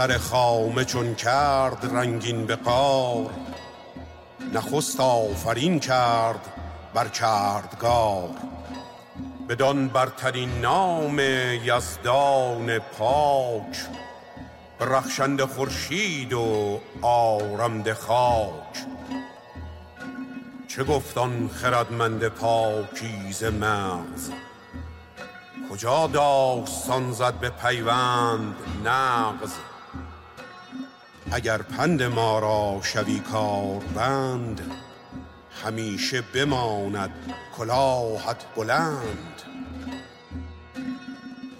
[0.00, 3.30] سر خامه چون کرد رنگین به قار
[4.54, 6.46] نخست آفرین کرد
[6.94, 8.30] بر کردگار.
[9.48, 11.18] بدان برترین نام
[11.64, 13.76] یزدان پاک
[14.80, 18.84] رخشند خورشید و آرمد خاک.
[20.68, 24.30] چه گفتان خردمند پاکیز مغز
[25.70, 29.52] کجا داستان زد به پیوند نغز؟
[31.32, 33.22] اگر پند ما را شوی
[33.94, 34.60] بند
[35.64, 37.10] همیشه بماند
[37.56, 39.42] کلاهت بلند.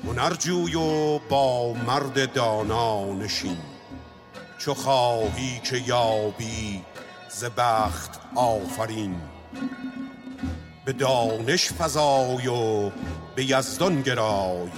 [0.04, 3.58] هنرجوی و با مرد دانا نشین
[4.58, 6.82] چو خواهی که یابی
[7.28, 9.20] ز بخت آفرین.
[10.84, 12.90] به دانش فزای و
[13.34, 14.70] به یزدان گرای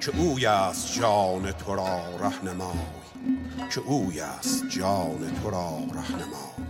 [0.00, 3.01] که اوی است جان تو را رهنمای.
[3.74, 6.68] که اوی است جان تو را رهنمای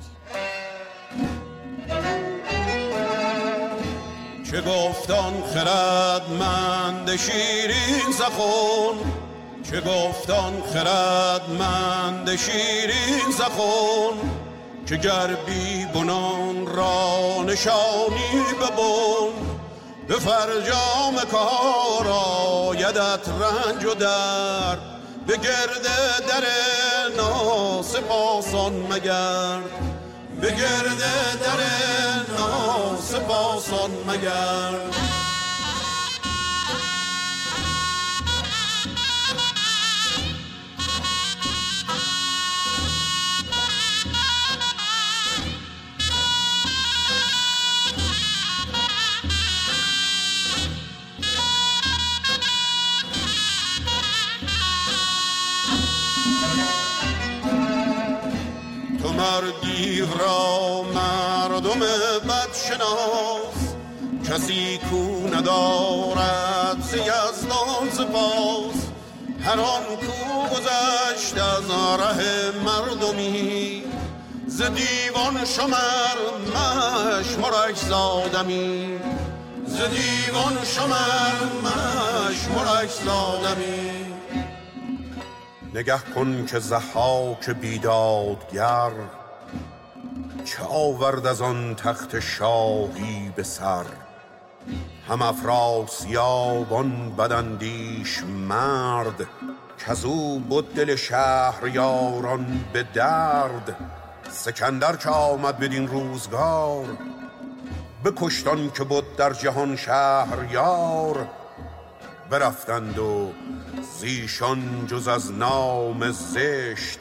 [4.50, 9.12] چه گفتان خردمند شیرین زخون؟
[9.70, 14.30] چه گفتان خردمند شیرین زخون؟
[14.86, 19.32] که گر بی بنان را نشانی ببون
[20.08, 24.91] به فرجام کار آیدت رنج و در
[25.26, 25.82] به گرد
[26.28, 26.44] در
[27.16, 29.62] ناسپاسان مگرد.
[30.40, 30.98] به گرد
[31.44, 31.60] در
[32.38, 35.31] ناسپاسان مگرد.
[59.72, 61.80] مردی را مردم
[62.28, 63.74] بدشناس.
[64.28, 68.86] کسی کو ندارد ز یزدان سپاس.
[69.44, 73.84] هر آن کو گذشت از ره مردمی.
[74.46, 76.18] ز دیوان شمر
[76.54, 78.98] مشمرش زادمی.
[79.66, 84.12] ز دیوان شمر مشمرش زادمی.
[85.74, 88.90] نگه کن که زحاک بیدادگر
[90.44, 93.84] چه آورد از آن تخت شاهی به سر؟
[95.08, 96.72] هم افراسیاب
[97.18, 99.26] بدندیش مرد
[99.86, 100.96] کزو بود دل
[101.74, 103.76] یاران به درد.
[104.30, 106.86] سکندر که آمد بدین روزگار
[108.04, 109.76] بکشتان که بود در جهان
[110.50, 111.28] یار
[112.30, 113.32] برفتند و
[113.98, 116.98] زیشان جز از نام زشت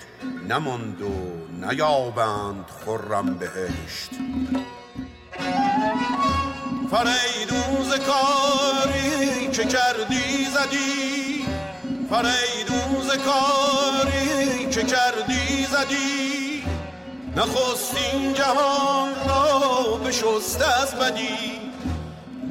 [0.50, 1.12] نماند و
[1.66, 4.12] نیابند خرم بهشت.
[6.92, 11.46] فریدون کاری که کردی زدی.
[12.10, 16.64] فریدون کاری که کردی زدی.
[17.36, 21.62] نخستین جهان را بشست از بدی.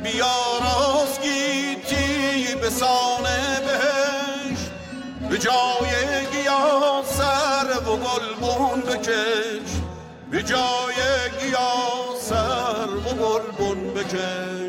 [0.02, 4.58] بیاراز گیتی به سانه بهش
[5.30, 6.09] به جای
[7.90, 9.70] و گلبون بکش
[10.30, 10.94] به جای
[11.40, 11.72] گیا
[12.20, 14.59] سر و گلبون بکش.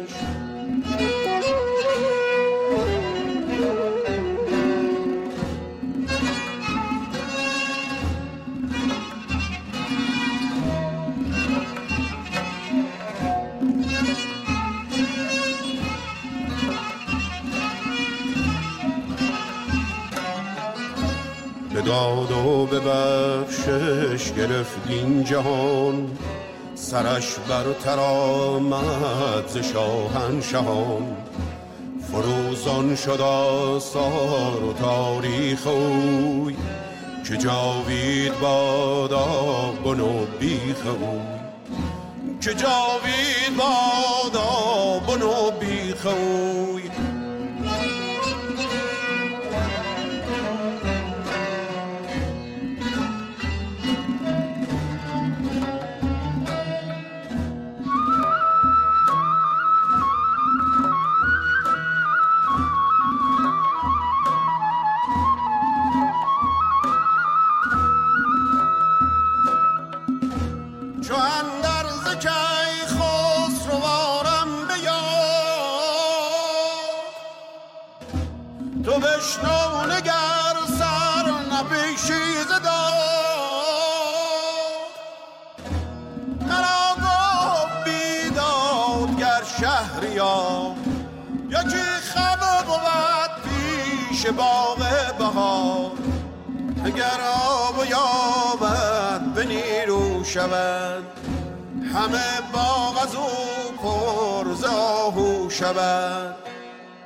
[21.91, 26.17] داد و به بخشش گرفت این جهان.
[26.75, 31.17] سرش بر آمد ز شاهنشهان.
[32.11, 36.55] فروزان شد آثار و تاریخ اوی
[37.27, 39.25] که جاوید بادا
[39.85, 41.21] بنو بیخ اوی.
[42.41, 46.70] که جاوید بادا بنو بیخ اوی.
[71.01, 71.15] تو
[79.00, 82.68] بشنو نگر سر پیشیز داد.
[86.42, 90.75] مرا گفت بیدادگر شهریار
[91.50, 94.77] یکی خبر بود پیش باغ
[95.18, 95.92] بهار.
[96.86, 98.81] اگر آب به نیرو
[100.33, 101.04] شود.
[101.94, 103.28] همه باغ از او
[103.78, 106.36] پر زاهو شود.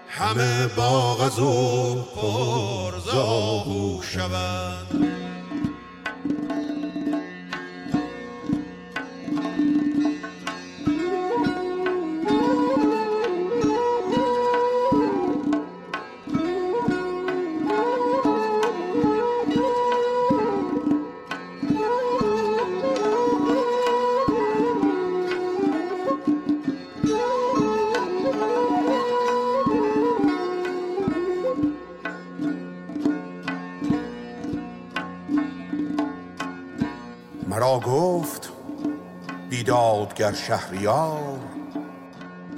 [0.10, 5.14] همه باغ از او پر زاهو شود.
[37.80, 38.50] گفت
[39.50, 41.39] بیدادگر شهریار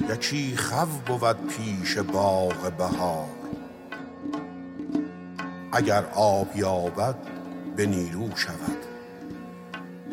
[0.10, 3.30] یکی خو بود پیش باغ بهار.
[5.72, 7.16] اگر آب یابد
[7.76, 8.86] به نیرو شود.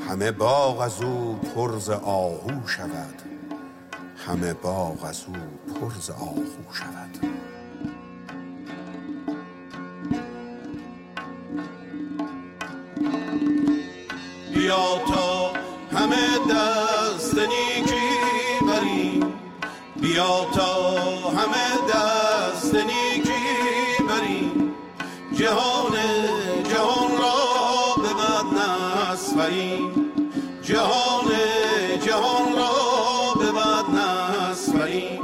[0.09, 3.23] همه باغ از او پرز آهو شود.
[4.27, 5.35] همه باغ از او
[5.75, 7.19] پرز آهو شود.
[15.07, 15.53] تا
[15.93, 18.09] همه دست نیکی
[18.69, 19.35] بریم
[19.97, 20.93] بیا تا
[21.31, 24.75] همه دست نیکی بریم
[25.33, 25.93] جهان
[26.69, 28.59] جهان را به بد
[29.13, 30.13] نسپریم
[30.63, 31.31] جهان
[32.07, 34.01] جهان را به بد
[34.51, 35.21] نسپریم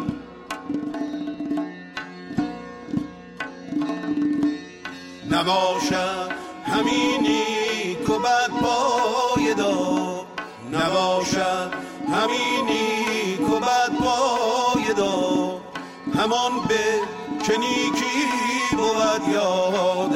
[5.31, 6.31] نباشد
[6.64, 7.69] همینی
[8.11, 10.25] و بد پایدار
[10.73, 11.73] نباشد
[12.09, 15.61] همین نیک و بد پایدار
[16.19, 16.85] همان به
[17.47, 18.27] که نیکی
[18.77, 20.10] بود یاد.